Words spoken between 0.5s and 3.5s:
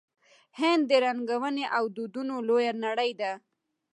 هند د رنګونو او دودونو لویه نړۍ ده.